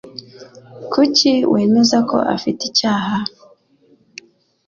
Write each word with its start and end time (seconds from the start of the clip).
Kuki 0.91 1.31
wemeza 1.51 1.97
ko 2.09 2.17
afite 2.35 2.61
icyaha? 2.69 3.17